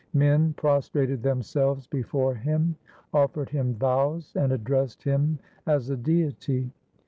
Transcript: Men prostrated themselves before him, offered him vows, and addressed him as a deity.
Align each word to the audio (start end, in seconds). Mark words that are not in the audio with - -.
Men 0.15 0.53
prostrated 0.53 1.21
themselves 1.21 1.85
before 1.85 2.33
him, 2.33 2.75
offered 3.13 3.49
him 3.49 3.75
vows, 3.75 4.33
and 4.35 4.51
addressed 4.51 5.03
him 5.03 5.37
as 5.67 5.91
a 5.91 5.95
deity. 5.95 6.71